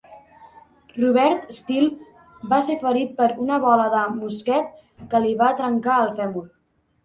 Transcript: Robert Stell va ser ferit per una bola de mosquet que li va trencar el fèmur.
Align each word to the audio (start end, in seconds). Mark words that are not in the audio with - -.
Robert 1.01 1.45
Stell 1.57 1.85
va 2.55 2.59
ser 2.71 2.77
ferit 2.87 3.15
per 3.21 3.29
una 3.45 3.61
bola 3.69 3.87
de 3.99 4.03
mosquet 4.19 4.75
que 5.15 5.25
li 5.29 5.39
va 5.47 5.55
trencar 5.65 6.03
el 6.09 6.15
fèmur. 6.23 6.49